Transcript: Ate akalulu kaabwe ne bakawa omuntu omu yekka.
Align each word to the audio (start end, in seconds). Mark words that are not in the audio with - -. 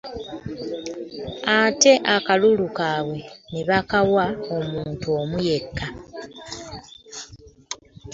Ate 1.59 1.91
akalulu 2.15 2.65
kaabwe 2.77 3.19
ne 3.51 3.61
bakawa 3.69 4.25
omuntu 4.57 5.05
omu 5.19 5.37
yekka. 5.47 5.87